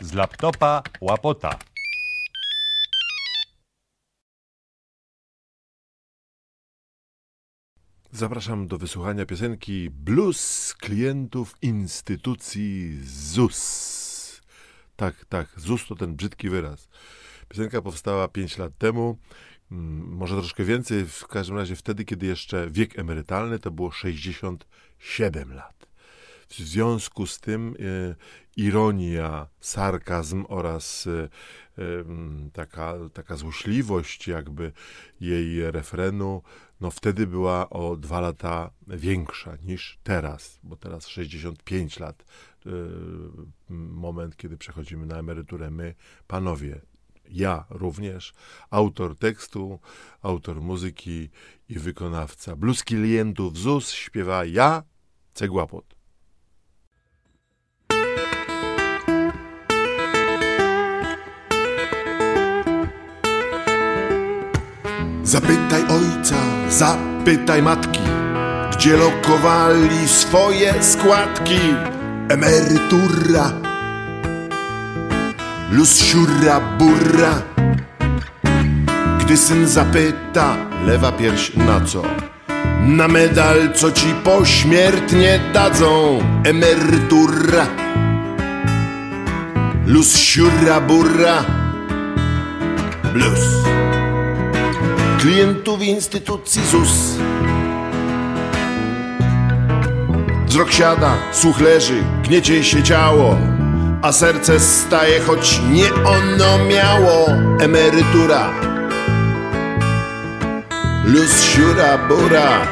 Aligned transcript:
Z 0.00 0.12
laptopa 0.12 0.82
łapota. 1.00 1.58
Zapraszam 8.12 8.68
do 8.68 8.78
wysłuchania 8.78 9.26
piosenki 9.26 9.90
Blues 9.90 10.74
klientów 10.74 11.54
instytucji 11.62 13.00
ZUS. 13.04 14.40
Tak, 14.96 15.24
tak, 15.24 15.48
ZUS 15.56 15.86
to 15.86 15.94
ten 15.94 16.16
brzydki 16.16 16.48
wyraz. 16.48 16.88
Piosenka 17.48 17.82
powstała 17.82 18.28
5 18.28 18.58
lat 18.58 18.78
temu, 18.78 19.18
mm, 19.72 20.16
może 20.16 20.36
troszkę 20.36 20.64
więcej, 20.64 21.06
w 21.06 21.26
każdym 21.26 21.56
razie 21.56 21.76
wtedy, 21.76 22.04
kiedy 22.04 22.26
jeszcze 22.26 22.70
wiek 22.70 22.98
emerytalny 22.98 23.58
to 23.58 23.70
było 23.70 23.90
67 23.90 25.52
lat. 25.54 25.91
W 26.52 26.56
związku 26.56 27.26
z 27.26 27.40
tym 27.40 27.74
e, 27.78 28.14
ironia, 28.56 29.46
sarkazm 29.60 30.44
oraz 30.48 31.06
e, 31.06 31.10
e, 31.20 31.28
taka, 32.52 32.94
taka 33.12 33.36
złośliwość 33.36 34.28
jakby 34.28 34.72
jej 35.20 35.70
refrenu, 35.70 36.42
no 36.80 36.90
wtedy 36.90 37.26
była 37.26 37.70
o 37.70 37.96
dwa 37.96 38.20
lata 38.20 38.70
większa 38.86 39.56
niż 39.62 39.98
teraz, 40.02 40.58
bo 40.62 40.76
teraz 40.76 41.06
65 41.06 41.98
lat, 41.98 42.24
moment, 43.68 44.36
kiedy 44.36 44.56
przechodzimy 44.56 45.06
na 45.06 45.18
emeryturę 45.18 45.70
my, 45.70 45.94
panowie, 46.26 46.80
ja 47.28 47.64
również, 47.70 48.34
autor 48.70 49.18
tekstu, 49.18 49.80
autor 50.22 50.60
muzyki 50.60 51.30
i 51.68 51.78
wykonawca. 51.78 52.56
Blues 52.56 52.84
klientów 52.84 53.58
ZUS 53.58 53.90
śpiewa 53.90 54.44
ja, 54.44 54.82
Cegłapot. 55.34 56.01
Zapytaj 65.24 65.82
ojca, 65.86 66.36
zapytaj 66.70 67.62
matki, 67.62 68.00
gdzie 68.72 68.96
lokowali 68.96 70.08
swoje 70.08 70.74
składki. 70.82 71.58
Emerytura, 72.28 73.52
luz 75.70 76.02
siura 76.02 76.60
burra. 76.60 77.42
Gdy 79.20 79.36
syn 79.36 79.66
zapyta, 79.66 80.56
lewa 80.86 81.12
pierś 81.12 81.54
na 81.54 81.80
co? 81.80 82.02
Na 82.86 83.08
medal, 83.08 83.72
co 83.74 83.92
ci 83.92 84.14
pośmiertnie 84.24 85.40
dadzą. 85.54 86.18
Emerytura, 86.44 87.66
luz 89.86 90.16
siura 90.16 90.80
burra. 90.80 91.44
Blues 93.12 93.81
klientów 95.22 95.82
instytucji 95.82 96.62
ZUS. 96.66 96.88
Wzrok 100.46 100.72
siada, 100.72 101.14
słuch 101.32 101.60
leży, 101.60 102.02
gniecie 102.22 102.64
się 102.64 102.82
ciało, 102.82 103.36
a 104.02 104.12
serce 104.12 104.60
staje, 104.60 105.20
choć 105.20 105.60
nie 105.70 105.94
ono 105.94 106.64
miało. 106.64 107.26
Emerytura, 107.60 108.50
luz 111.04 111.42
siura 111.42 111.98
bura. 111.98 112.66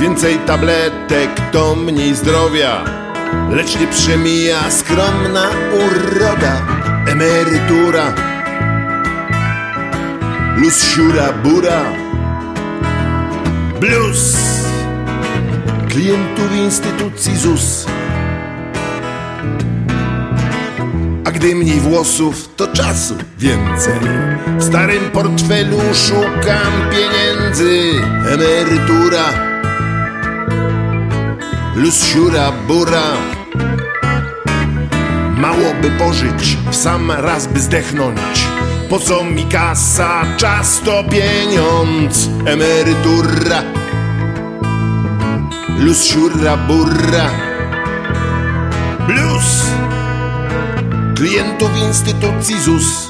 Więcej 0.00 0.38
tabletek 0.46 1.30
to 1.52 1.74
mniej 1.76 2.14
zdrowia, 2.14 2.84
lecz 3.50 3.80
nie 3.80 3.86
przemija 3.86 4.70
skromna 4.70 5.50
uroda. 5.72 6.62
Emerytura 7.06 8.30
luz 10.56 10.82
siura 10.94 11.32
bura. 11.32 11.82
Blues. 13.80 14.36
Klientów 15.88 16.52
instytucji 16.52 17.36
ZUS. 17.36 17.86
A 21.24 21.30
gdy 21.30 21.54
mniej 21.54 21.80
włosów, 21.80 22.48
to 22.56 22.66
czasu 22.66 23.14
więcej. 23.38 24.00
W 24.58 24.64
starym 24.64 25.10
portfelu 25.10 25.78
szukam 25.94 26.72
pieniędzy. 26.90 27.80
Emerytura. 28.32 29.24
Luz 31.76 32.04
siura 32.04 32.52
bura. 32.66 33.02
Mało 35.36 35.74
by 35.82 35.90
pożyć, 35.90 36.56
w 36.70 36.76
sam 36.76 37.10
raz 37.10 37.46
by 37.46 37.60
zdechnąć 37.60 38.20
po 38.90 38.98
co 38.98 39.24
mi 39.24 39.44
kasa, 39.44 40.22
czas 40.36 40.80
to 40.84 41.04
pieniądz. 41.04 42.28
Emerytura. 42.46 43.62
Luz 45.78 46.04
siura 46.04 46.56
burra. 46.56 47.30
Blues 49.06 49.70
Klientów 51.16 51.70
instytucji 51.88 52.60
ZUS. 52.60 53.08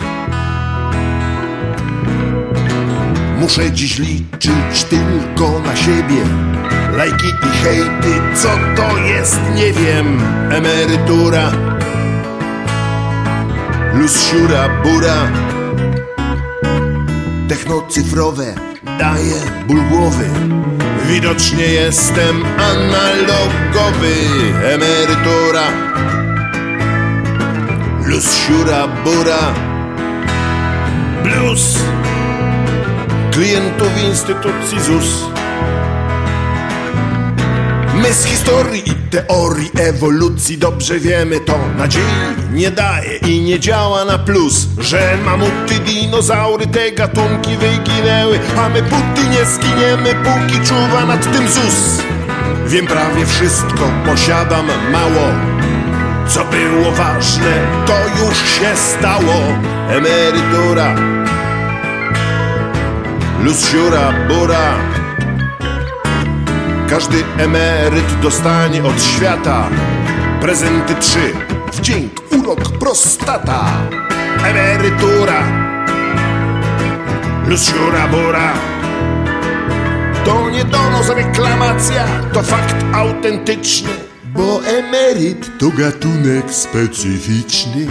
Muszę 3.39 3.73
dziś 3.73 3.99
liczyć 3.99 4.85
tylko 4.91 5.61
na 5.61 5.77
siebie. 5.77 6.23
Lajki 6.97 7.29
i 7.29 7.65
hejty, 7.65 8.21
co 8.35 8.49
to 8.77 8.99
jest, 8.99 9.41
nie 9.55 9.73
wiem. 9.73 10.21
Emerytura. 10.51 11.53
Luz 13.95 14.31
siura 14.31 14.69
bura 14.83 15.51
technocyfrowe 17.50 18.55
daje 18.99 19.41
ból 19.66 19.83
głowy. 19.88 20.25
Widocznie 21.09 21.65
jestem 21.65 22.44
analogowy 22.44 24.15
Emerytura. 24.65 25.62
Luz 28.06 28.34
siura 28.34 28.88
bura. 28.88 29.55
Blues. 31.22 31.78
Klientów 33.31 34.05
instytucji 34.09 34.81
ZUS 34.81 35.25
My 38.03 38.12
z 38.15 38.25
historii 38.25 38.83
i 38.91 38.94
teorii 38.94 39.71
ewolucji 39.78 40.59
dobrze 40.59 40.99
wiemy 40.99 41.41
to. 41.41 41.59
Nadziei 41.77 42.03
nie 42.53 42.71
daje 42.71 43.16
i 43.16 43.41
nie 43.41 43.61
działa 43.61 44.05
na 44.05 44.19
plus 44.19 44.69
Że 44.78 45.19
mamuty, 45.25 45.78
dinozaury, 45.84 46.66
te 46.66 46.93
gatunki 46.93 47.56
wyginęły. 47.56 48.41
A 48.59 48.69
my 48.69 48.83
puty 48.83 49.28
nie 49.31 49.44
zginiemy, 49.44 50.15
póki 50.25 50.66
czuwa 50.66 51.06
nad 51.06 51.33
tym 51.33 51.49
ZUS. 51.49 52.03
Wiem 52.66 52.87
prawie 52.87 53.27
wszystko, 53.27 53.91
posiadam 54.06 54.67
mało. 54.93 55.28
Co 56.28 56.44
było 56.44 56.93
ważne, 56.93 57.67
to 57.87 58.25
już 58.25 58.38
się 58.38 58.77
stało. 58.77 59.43
Emerytura 59.88 60.94
Luz 63.44 63.71
siura 63.71 64.12
bura 64.28 64.75
każdy 66.91 67.25
emeryt 67.39 68.21
dostanie 68.23 68.84
od 68.84 69.03
świata 69.03 69.69
prezenty 70.41 70.95
trzy. 70.95 71.33
Wdzięk, 71.73 72.12
urok, 72.39 72.78
prostata, 72.78 73.65
emerytura, 74.45 75.43
lusiura 77.47 78.09
bura. 78.09 78.53
To 80.25 80.50
nie 80.50 80.65
donos, 80.65 81.09
reklamacja, 81.09 82.06
to 82.33 82.43
fakt 82.43 82.77
autentyczny, 82.93 83.91
bo 84.25 84.61
emeryt 84.65 85.59
to 85.59 85.71
gatunek 85.71 86.50
specyficzny. 86.50 87.87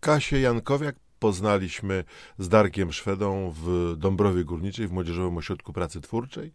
Kasię 0.00 0.40
Jankowiak 0.40 1.07
poznaliśmy 1.18 2.04
z 2.38 2.48
Darkiem 2.48 2.92
Szwedą 2.92 3.54
w 3.62 3.94
Dąbrowie 3.96 4.44
Górniczej, 4.44 4.88
w 4.88 4.92
Młodzieżowym 4.92 5.36
Ośrodku 5.36 5.72
Pracy 5.72 6.00
Twórczej. 6.00 6.52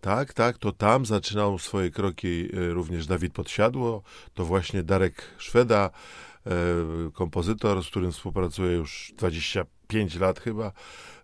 Tak, 0.00 0.32
tak, 0.32 0.58
to 0.58 0.72
tam 0.72 1.06
zaczynał 1.06 1.58
swoje 1.58 1.90
kroki 1.90 2.48
e, 2.52 2.70
również 2.70 3.06
Dawid 3.06 3.32
Podsiadło. 3.32 4.02
To 4.34 4.44
właśnie 4.44 4.82
Darek 4.82 5.22
Szweda, 5.38 5.90
e, 6.46 6.50
kompozytor, 7.12 7.84
z 7.84 7.86
którym 7.86 8.12
współpracuję 8.12 8.72
już 8.72 9.12
25 9.16 10.16
lat 10.16 10.40
chyba, 10.40 10.72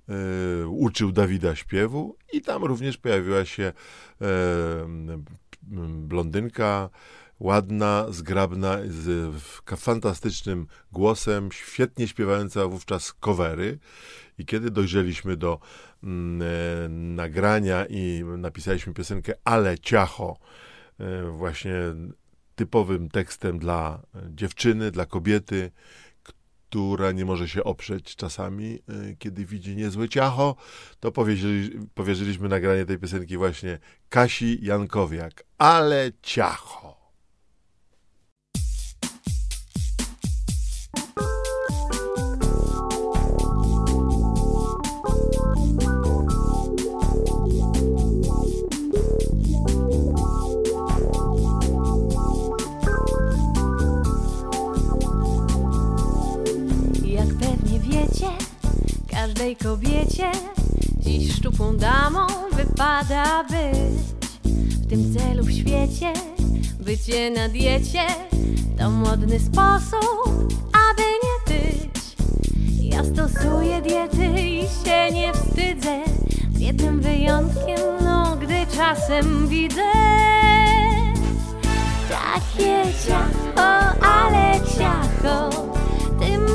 e, 0.08 0.66
uczył 0.66 1.12
Dawida 1.12 1.56
śpiewu 1.56 2.16
i 2.32 2.40
tam 2.40 2.64
również 2.64 2.96
pojawiła 2.96 3.44
się 3.44 3.72
blondynka, 5.88 6.90
ładna, 7.42 8.06
zgrabna, 8.10 8.78
z 8.88 9.34
fantastycznym 9.76 10.66
głosem, 10.92 11.52
świetnie 11.52 12.08
śpiewająca 12.08 12.68
wówczas 12.68 13.12
covery. 13.12 13.78
I 14.38 14.46
kiedy 14.46 14.70
dojrzeliśmy 14.70 15.36
do 15.36 15.60
mm, 16.02 16.42
e, 16.42 16.88
nagrania 16.88 17.86
i 17.88 18.24
napisaliśmy 18.38 18.94
piosenkę 18.94 19.32
Ale 19.44 19.78
Ciacho, 19.78 20.36
e, 21.00 21.30
właśnie 21.30 21.74
typowym 22.54 23.08
tekstem 23.08 23.58
dla 23.58 24.02
dziewczyny, 24.30 24.90
dla 24.90 25.06
kobiety, 25.06 25.70
która 26.22 27.12
nie 27.12 27.24
może 27.24 27.48
się 27.48 27.64
oprzeć 27.64 28.16
czasami, 28.16 28.74
e, 28.74 29.14
kiedy 29.18 29.46
widzi 29.46 29.76
niezłe 29.76 30.08
ciacho, 30.08 30.56
to 31.00 31.12
powierzyli, 31.12 31.78
powierzyliśmy 31.94 32.48
nagranie 32.48 32.84
tej 32.86 32.98
piosenki 32.98 33.36
właśnie 33.36 33.78
Kasi 34.08 34.58
Jankowiak. 34.62 35.44
Ale 35.58 36.10
ciacho. 36.22 37.01
Kobiecie. 59.62 60.30
Dziś 60.98 61.34
szczupłą 61.36 61.76
damą 61.76 62.26
wypada 62.52 63.44
być. 63.44 64.02
W 64.44 64.88
tym 64.88 65.14
celu 65.14 65.44
w 65.44 65.52
świecie 65.52 66.12
bycie 66.80 67.30
na 67.30 67.48
diecie. 67.48 68.06
To 68.78 68.90
modny 68.90 69.40
sposób, 69.40 70.54
aby 70.90 71.02
nie 71.22 71.56
tyć. 71.56 72.02
Ja 72.80 73.04
stosuję 73.04 73.82
diety 73.82 74.40
i 74.40 74.62
się 74.62 75.12
nie 75.12 75.32
wstydzę, 75.32 76.04
z 76.54 76.60
jednym 76.60 77.00
wyjątkiem, 77.00 77.80
no 78.04 78.36
gdy 78.36 78.66
czasem 78.76 79.48
widzę. 79.48 79.92
Takie 82.08 82.84
ciacho, 83.06 83.62
ale 84.02 84.60
ciacho. 84.60 85.50
Tym 86.20 86.46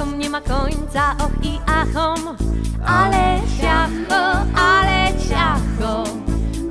zapachom 0.00 0.18
nie 0.18 0.30
ma 0.30 0.40
końca, 0.40 1.16
och 1.18 1.44
i 1.44 1.60
achom. 1.66 2.36
Ale 2.86 3.40
ciacho, 3.60 4.46
ale 4.56 5.12
ciacho. 5.28 6.04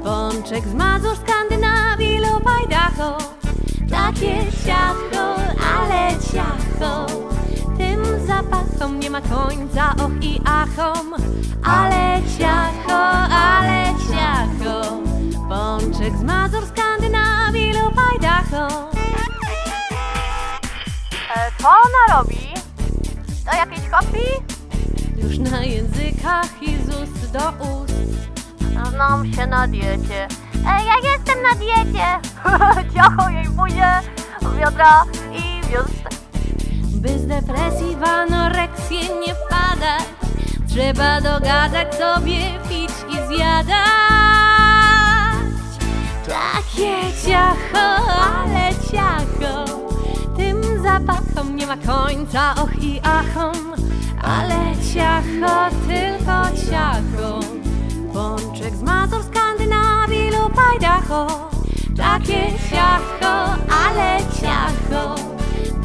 Pączek 0.04 0.68
z 0.68 0.74
Mazur, 0.74 1.18
Skandynawii 1.18 2.18
lub 2.20 2.44
Idaho. 2.66 3.18
Takie 3.90 4.52
ciacho, 4.66 5.36
ale 5.78 6.16
ciacho. 6.34 7.06
Tym 7.78 8.02
zapachom 8.28 9.00
nie 9.00 9.10
ma 9.10 9.22
końca, 9.22 9.94
och 10.04 10.24
i 10.24 10.42
achom. 10.46 11.14
Ale 11.64 12.22
ciacho, 12.40 13.02
ale 13.30 13.94
ciacho. 14.10 15.02
Pączek 15.50 16.18
z 16.18 16.24
Mazur, 16.24 16.64
Skandynawii 16.68 17.74
lub 17.74 17.96
Idaho. 18.16 18.90
E, 21.36 21.52
Co 21.62 21.68
ona 21.68 22.18
robi? 22.18 22.39
To 23.50 23.58
jakieś 23.58 23.90
hobby? 23.90 24.26
Już 25.18 25.38
na 25.52 25.64
językach 25.64 26.62
i 26.62 26.78
z 26.78 26.88
ust 26.88 27.32
do 27.32 27.50
ust 27.50 27.94
Znam 28.90 29.34
się 29.34 29.48
na 29.48 29.68
diecie. 29.68 30.28
E, 30.66 30.86
ja 30.86 30.96
jestem 31.12 31.42
na 31.42 31.56
diecie. 31.56 32.30
Ciacho 32.96 33.30
jej 33.30 33.46
buzie, 33.46 33.92
wiodra 34.60 35.04
i 35.32 35.68
wiózd. 35.68 36.10
By 37.02 37.20
z 37.20 37.28
depresji 37.28 37.96
w 37.96 38.04
anoreksję 38.04 39.00
nie 39.00 39.36
wpadać 39.36 40.04
Trzeba 40.68 41.22
dogadać 41.22 41.96
sobie 41.96 42.40
pić 42.70 42.92
i 43.10 43.36
zjadać 43.36 43.80
Takie 46.28 46.98
ciacho, 47.28 48.12
ale 48.14 48.74
ciacho 48.92 49.59
końca, 52.30 52.64
och 52.64 52.84
i 52.84 53.00
achom 53.04 53.74
Ale 54.22 54.76
ciacho, 54.94 55.76
tylko 55.88 56.70
ciacho. 56.70 57.40
Pączek 58.14 58.76
z 58.76 58.82
Mazur, 58.82 59.24
Skandynawii 59.24 60.32
lub 60.32 60.54
Idaho 60.76 61.28
Takie 61.98 62.54
ciacho, 62.70 63.56
ale 63.70 64.20
ciacho 64.42 65.16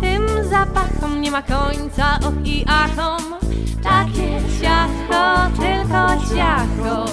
Tym 0.00 0.48
zapachom 0.50 1.20
nie 1.20 1.30
ma 1.30 1.42
końca, 1.42 2.18
och 2.28 2.46
i 2.46 2.64
achom 2.68 3.34
Takie 3.82 4.40
ciacho, 4.60 5.50
tylko 5.56 6.34
ciacho. 6.34 7.06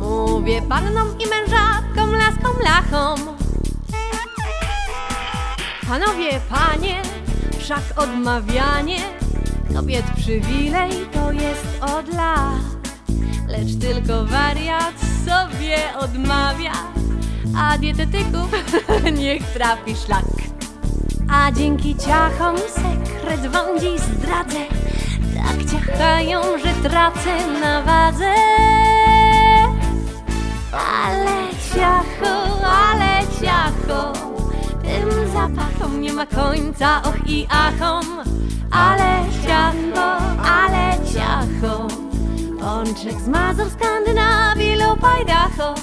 Mówię 0.00 0.62
pannom 0.62 1.08
i 1.18 1.26
mężatkom, 1.26 2.12
laskom, 2.12 2.62
lachom 2.64 3.18
Panowie, 5.88 6.40
panie, 6.50 7.07
wszak 7.68 8.02
odmawianie. 8.02 8.96
Kobiet 9.74 10.04
przywilej 10.16 10.90
to 11.12 11.32
jest 11.32 11.66
od 11.82 12.14
lat. 12.14 12.62
Lecz 13.48 13.76
tylko 13.80 14.24
wariat 14.24 14.94
sobie 15.26 15.76
odmawia. 15.98 16.72
A 17.58 17.78
dietetyków 17.78 18.50
niech 19.20 19.42
trafi 19.42 19.96
szlak. 19.96 20.24
A 21.30 21.52
dzięki 21.52 21.96
ciachom 21.96 22.56
sekret 22.58 23.46
wam 23.46 23.80
dziś 23.80 24.00
zdradzę. 24.00 24.64
Tak 25.34 25.70
ciachają, 25.70 26.42
że 26.58 26.88
tracę 26.88 27.60
na 27.60 27.82
wadze. 27.82 28.34
Ale 30.72 31.50
ciacho, 31.74 32.60
ale 32.62 33.26
ciacho 33.40 34.17
zapachom 35.38 36.00
nie 36.00 36.12
ma 36.12 36.26
końca, 36.26 37.02
och 37.02 37.26
i 37.26 37.46
achom. 37.50 38.04
Ale 38.70 39.24
ciacho, 39.44 40.08
ale 40.56 40.98
ciacho. 41.12 41.88
Pączek 42.60 43.20
z 43.20 43.28
Mazur, 43.28 43.70
Skandynawii 43.70 44.76
lub 44.76 45.00
Idaho 45.22 45.74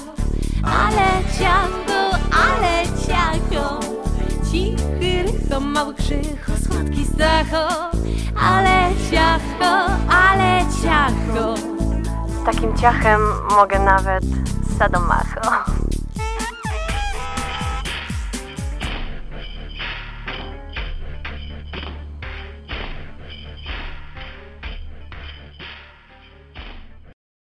Ale 0.62 1.08
ciacho, 1.38 2.00
ale 2.46 2.84
ciacho. 3.06 3.80
Cichy 4.50 5.22
rycho, 5.22 5.60
mały 5.60 5.94
krzycho, 5.94 6.52
słodki 6.64 7.04
stacho 7.04 7.90
Ale 8.50 8.90
ciacho, 9.10 9.72
ale 10.08 10.60
ciacho. 10.82 11.54
Z 12.28 12.44
takim 12.44 12.76
ciachem 12.76 13.20
mogę 13.56 13.78
nawet 13.78 14.24
sadomacho. 14.78 15.75